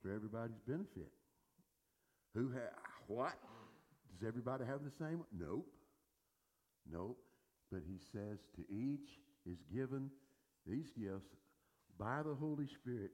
[0.03, 1.11] for everybody's benefit.
[2.35, 3.35] Who ha- what?
[4.15, 5.25] Does everybody have the same?
[5.37, 5.67] Nope.
[6.91, 7.19] Nope.
[7.73, 10.11] But he says to each is given
[10.67, 11.35] these gifts
[11.99, 13.11] by the Holy Spirit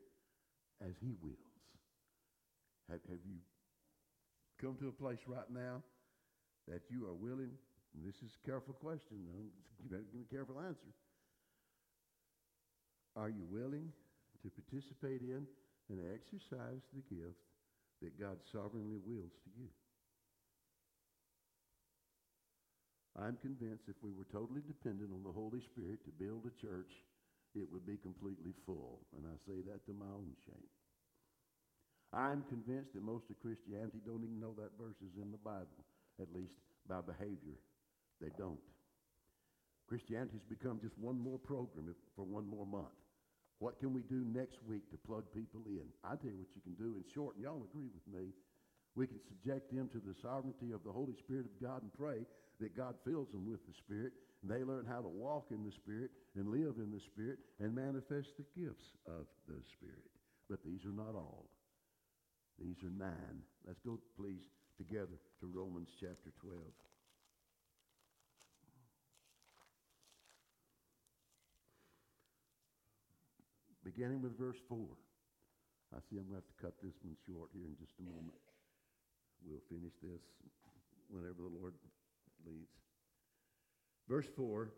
[0.81, 1.39] as he wills.
[2.91, 3.39] Have, have you
[4.61, 5.83] come to a place right now
[6.69, 7.51] that you are willing,
[8.05, 9.25] this is a careful question,
[9.83, 10.93] you better give a careful answer.
[13.17, 13.89] Are you willing
[14.43, 15.47] to participate in
[15.89, 17.41] and exercise the gift
[18.03, 19.69] that God sovereignly wills to you?
[23.21, 26.89] I'm convinced if we were totally dependent on the Holy Spirit to build a church,
[27.53, 29.05] it would be completely full.
[29.13, 30.71] And I say that to my own shame.
[32.17, 35.85] I'm convinced that most of Christianity don't even know that verse is in the Bible,
[36.19, 36.57] at least
[36.89, 37.61] by behavior.
[38.25, 38.59] They don't.
[39.87, 42.95] Christianity has become just one more program for one more month.
[43.59, 45.85] What can we do next week to plug people in?
[46.03, 48.33] I tell you what you can do in short, and y'all agree with me.
[48.97, 52.25] We can subject them to the sovereignty of the Holy Spirit of God and pray
[52.61, 56.11] that God fills them with the Spirit, they learn how to walk in the Spirit
[56.37, 60.09] and live in the Spirit and manifest the gifts of the Spirit.
[60.49, 61.49] But these are not all.
[62.61, 63.41] These are nine.
[63.67, 64.45] Let's go, please,
[64.77, 66.61] together to Romans chapter 12.
[73.85, 74.79] Beginning with verse 4.
[75.97, 78.07] I see I'm going to have to cut this one short here in just a
[78.07, 78.39] moment.
[79.43, 80.23] We'll finish this
[81.09, 81.75] whenever the Lord
[82.47, 82.81] leads.
[84.09, 84.73] Verse 4,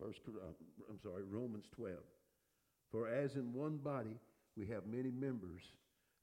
[0.00, 0.46] first, uh,
[0.90, 1.96] I'm sorry, Romans 12.
[2.90, 4.16] For as in one body
[4.56, 5.62] we have many members,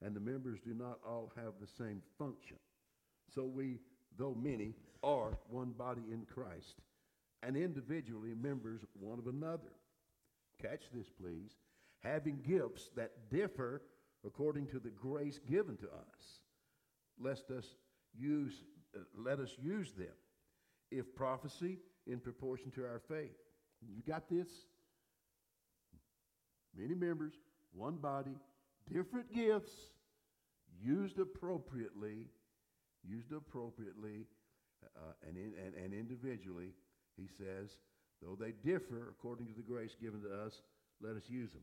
[0.02, 2.56] and the members do not all have the same function.
[3.32, 3.78] So we,
[4.18, 6.80] though many, are one body in Christ,
[7.42, 9.72] and individually members one of another.
[10.60, 11.52] Catch this, please.
[12.02, 13.82] Having gifts that differ
[14.26, 16.40] according to the grace given to us,
[17.20, 17.76] lest us
[18.18, 18.64] use,
[18.96, 20.14] uh, let us use them
[20.98, 23.36] if prophecy in proportion to our faith.
[23.82, 24.48] You got this?
[26.76, 27.34] Many members,
[27.72, 28.36] one body,
[28.92, 29.72] different gifts,
[30.82, 32.26] used appropriately,
[33.06, 34.26] used appropriately
[34.96, 36.70] uh, and, in, and, and individually,
[37.16, 37.78] he says,
[38.20, 40.62] though they differ according to the grace given to us,
[41.00, 41.62] let us use them.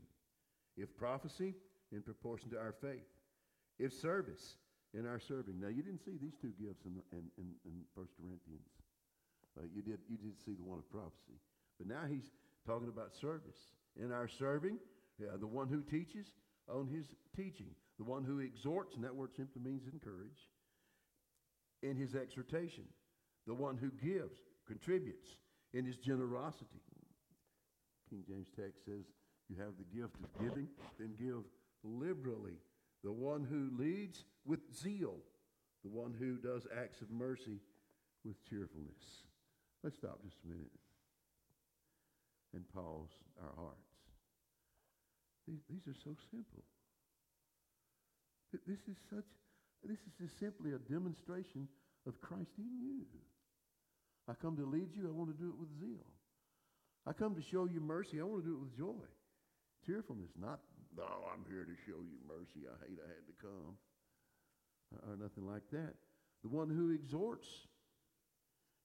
[0.77, 1.55] If prophecy,
[1.91, 3.05] in proportion to our faith.
[3.77, 4.55] If service,
[4.93, 5.59] in our serving.
[5.59, 8.67] Now, you didn't see these two gifts in, in, in, in 1 Corinthians.
[9.57, 11.39] Uh, you, did, you did see the one of prophecy.
[11.77, 12.31] But now he's
[12.65, 13.57] talking about service.
[14.01, 14.77] In our serving,
[15.19, 16.27] yeah, the one who teaches
[16.69, 20.47] on his teaching, the one who exhorts, and that word simply means encourage,
[21.83, 22.85] in his exhortation,
[23.47, 24.37] the one who gives,
[24.67, 25.27] contributes
[25.73, 26.81] in his generosity.
[28.09, 29.05] King James text says,
[29.49, 30.67] you have the gift of giving,
[30.99, 31.43] then give
[31.83, 32.57] liberally.
[33.03, 35.15] The one who leads with zeal,
[35.83, 37.59] the one who does acts of mercy
[38.23, 39.23] with cheerfulness.
[39.83, 40.71] Let's stop just a minute
[42.53, 43.09] and pause
[43.41, 43.91] our hearts.
[45.47, 46.63] These, these are so simple.
[48.67, 49.25] This is such,
[49.83, 51.67] this is just simply a demonstration
[52.05, 53.05] of Christ in you.
[54.29, 56.05] I come to lead you, I want to do it with zeal.
[57.07, 59.07] I come to show you mercy, I want to do it with joy.
[59.87, 60.59] Cheerfulness, not,
[60.95, 62.67] no, I'm here to show you mercy.
[62.67, 63.73] I hate I had to come.
[65.07, 65.95] Or nothing like that.
[66.43, 67.47] The one who exhorts,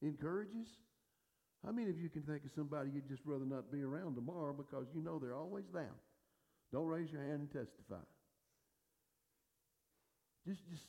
[0.03, 0.69] encourages.
[1.67, 4.55] How many of you can think of somebody you'd just rather not be around tomorrow
[4.57, 5.99] because you know they're always down?
[6.73, 8.03] Don't raise your hand and testify.
[10.47, 10.85] Just, just,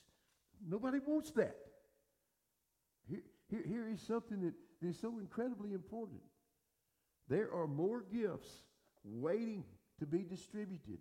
[0.69, 1.55] nobody wants that.
[3.09, 6.21] Here, here, here is something that is so incredibly important.
[7.28, 8.49] There are more gifts
[9.03, 9.63] waiting
[9.99, 10.99] to be distributed.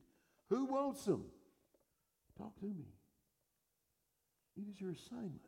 [0.49, 1.25] Who wants them?
[2.39, 2.87] Talk to me.
[4.57, 5.41] It is your assignment.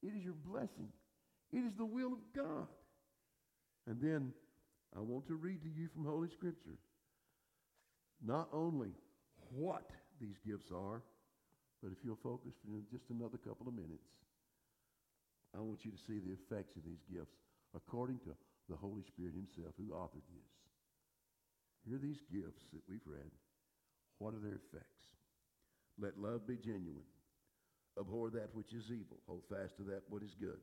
[0.00, 0.92] It is your blessing.
[1.52, 2.68] It is the will of God.
[3.88, 4.32] And then
[4.94, 6.76] I want to read to you from Holy Scripture
[8.20, 8.92] not only
[9.56, 9.88] what
[10.20, 11.00] these gifts are,
[11.82, 14.04] but if you'll focus for just another couple of minutes,
[15.56, 17.40] I want you to see the effects of these gifts
[17.74, 18.36] according to
[18.68, 20.52] the Holy Spirit Himself who authored this.
[21.86, 23.32] Here are these gifts that we've read.
[24.18, 25.16] What are their effects?
[25.96, 27.08] Let love be genuine.
[27.98, 29.16] Abhor that which is evil.
[29.26, 30.60] Hold fast to that what is good.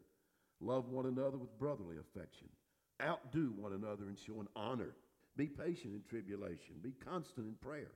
[0.62, 2.48] Love one another with brotherly affection.
[3.02, 4.96] Outdo one another in showing honor.
[5.38, 6.76] Be patient in tribulation.
[6.82, 7.92] Be constant in prayer.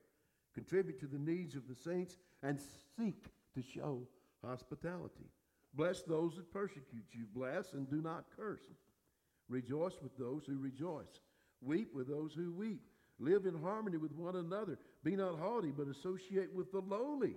[0.53, 2.59] Contribute to the needs of the saints and
[2.97, 3.25] seek
[3.55, 4.01] to show
[4.43, 5.31] hospitality.
[5.73, 7.25] Bless those that persecute you.
[7.33, 8.61] Bless and do not curse.
[9.47, 11.21] Rejoice with those who rejoice.
[11.61, 12.81] Weep with those who weep.
[13.19, 14.77] Live in harmony with one another.
[15.03, 17.35] Be not haughty, but associate with the lowly.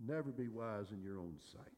[0.00, 1.77] Never be wise in your own sight.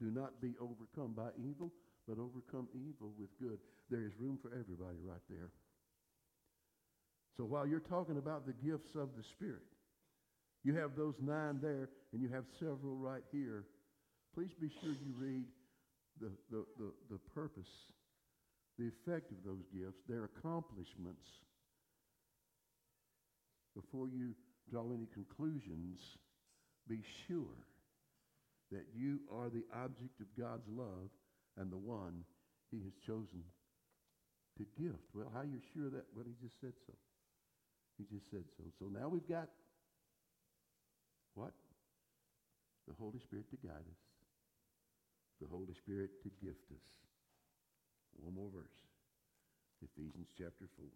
[0.00, 1.70] Do not be overcome by evil,
[2.08, 3.58] but overcome evil with good.
[3.90, 5.50] There is room for everybody right there.
[7.36, 9.62] So while you're talking about the gifts of the Spirit,
[10.64, 13.64] you have those nine there, and you have several right here.
[14.34, 15.44] Please be sure you read
[16.20, 17.70] the, the, the, the purpose,
[18.78, 21.26] the effect of those gifts, their accomplishments,
[23.74, 24.34] before you
[24.70, 25.98] draw any conclusions.
[26.88, 27.69] Be sure
[28.70, 31.10] that you are the object of God's love
[31.56, 32.24] and the one
[32.70, 33.42] he has chosen
[34.58, 35.10] to gift.
[35.14, 36.06] Well, how you sure that?
[36.14, 36.94] Well, he just said so.
[37.98, 38.64] He just said so.
[38.78, 39.48] So now we've got
[41.34, 41.52] what?
[42.88, 44.02] The Holy Spirit to guide us.
[45.40, 46.86] The Holy Spirit to gift us.
[48.18, 48.78] One more verse.
[49.80, 50.86] Ephesians chapter 4.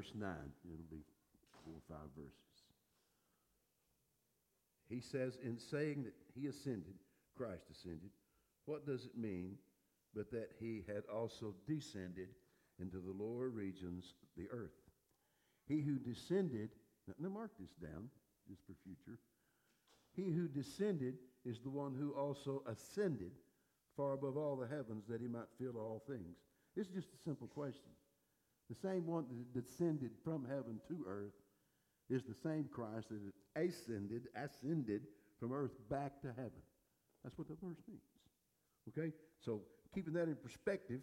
[0.00, 0.30] Verse 9.
[0.64, 1.04] It'll be
[1.62, 2.32] four or five verses.
[4.88, 6.94] He says, in saying that he ascended,
[7.36, 8.08] Christ ascended,
[8.64, 9.56] what does it mean
[10.14, 12.28] but that he had also descended
[12.80, 14.72] into the lower regions, the earth?
[15.68, 16.70] He who descended,
[17.18, 18.08] now mark this down
[18.48, 19.18] just for future.
[20.16, 23.32] He who descended is the one who also ascended
[23.98, 26.38] far above all the heavens that he might fill all things.
[26.74, 27.90] It's just a simple question.
[28.70, 31.34] The same one that descended from heaven to earth
[32.08, 35.02] is the same Christ that ascended, ascended
[35.40, 36.62] from earth back to heaven.
[37.24, 38.00] That's what the verse means.
[38.88, 39.12] Okay?
[39.44, 39.62] So,
[39.92, 41.00] keeping that in perspective,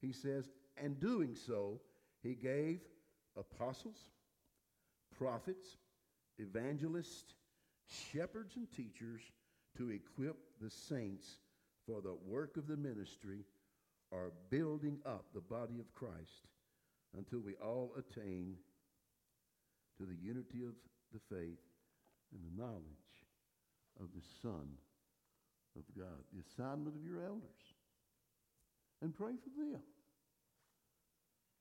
[0.00, 1.80] he says, and doing so,
[2.22, 2.78] he gave
[3.36, 3.98] apostles,
[5.16, 5.76] prophets,
[6.38, 7.34] evangelists,
[8.12, 9.22] shepherds, and teachers
[9.76, 11.38] to equip the saints
[11.84, 13.40] for the work of the ministry
[14.12, 16.46] or building up the body of Christ
[17.16, 18.54] until we all attain
[19.98, 20.74] to the unity of
[21.12, 21.58] the faith
[22.32, 23.08] and the knowledge
[24.00, 24.68] of the Son
[25.76, 26.22] of God.
[26.32, 27.64] The assignment of your elders.
[29.02, 29.80] And pray for them.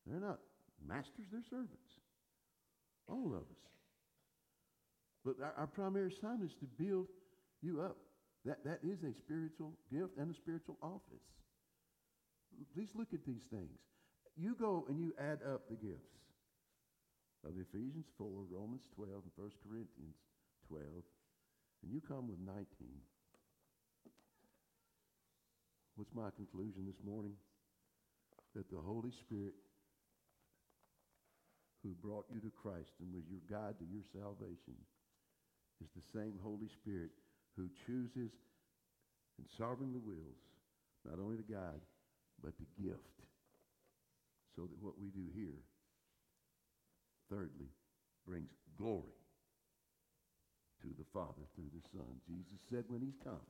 [0.06, 0.40] They're not
[0.86, 1.92] masters, they're servants.
[3.08, 3.64] All of us.
[5.26, 7.08] But our, our primary assignment is to build
[7.62, 7.98] you up.
[8.46, 11.26] That, that is a spiritual gift and a spiritual office.
[12.74, 13.78] Please look at these things.
[14.38, 16.14] You go and you add up the gifts
[17.42, 20.22] of Ephesians 4, Romans 12, and 1 Corinthians
[20.70, 20.86] 12,
[21.82, 22.66] and you come with 19.
[25.98, 27.34] What's my conclusion this morning?
[28.54, 29.58] That the Holy Spirit
[31.82, 34.78] who brought you to Christ and was your guide to your salvation
[35.82, 37.10] is the same Holy Spirit
[37.56, 38.30] who chooses
[39.38, 40.42] and sovereignly wills
[41.06, 41.82] not only to guide,
[42.44, 43.27] but to gift.
[44.58, 45.62] So that what we do here
[47.30, 47.70] thirdly,
[48.28, 49.16] brings glory
[50.82, 52.08] to the Father through the Son.
[52.28, 53.46] Jesus said when he's come,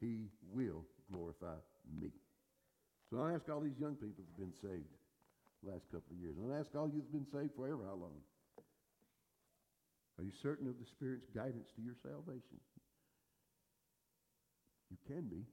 [0.00, 1.58] he will glorify
[2.00, 2.10] me.
[3.10, 4.90] So I ask all these young people who've been saved
[5.62, 6.36] the last couple of years.
[6.38, 8.20] And I ask all you who've been saved forever how long?
[10.18, 12.58] Are you certain of the Spirit's guidance to your salvation?
[14.90, 15.46] You can be.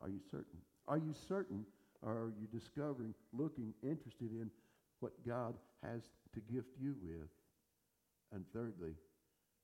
[0.00, 0.58] Are you certain?
[0.88, 1.64] Are you certain
[2.04, 4.50] are you discovering, looking, interested in
[5.00, 6.02] what God has
[6.34, 7.28] to gift you with.
[8.32, 8.94] And thirdly,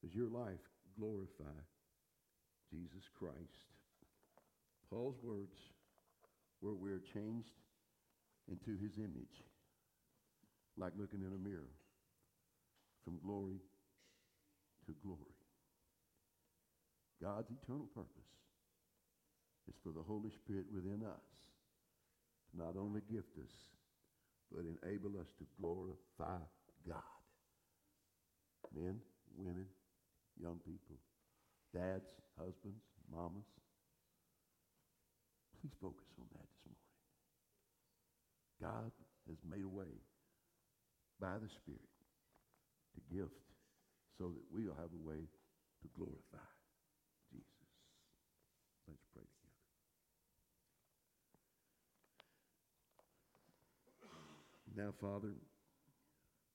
[0.03, 0.63] does your life
[0.99, 1.59] glorify
[2.71, 3.67] Jesus Christ?
[4.91, 5.57] Paul's words
[6.61, 7.55] where we're changed
[8.51, 9.45] into his image,
[10.77, 11.71] like looking in a mirror,
[13.05, 13.61] from glory
[14.87, 15.37] to glory.
[17.23, 18.31] God's eternal purpose
[19.69, 21.48] is for the Holy Spirit within us
[22.51, 23.55] to not only gift us,
[24.51, 26.41] but enable us to glorify
[26.87, 27.19] God.
[28.75, 29.01] Men,
[29.37, 29.67] women,
[30.41, 30.97] young people,
[31.75, 33.49] dads, husbands, mamas,
[35.61, 36.89] please focus on that this morning.
[38.61, 38.93] God
[39.29, 39.93] has made a way
[41.21, 41.93] by the Spirit
[42.95, 43.45] to gift
[44.17, 45.23] so that we'll have a way
[45.83, 46.49] to glorify
[47.31, 47.71] Jesus.
[48.87, 49.39] Let's pray together.
[54.79, 55.35] Now, Father,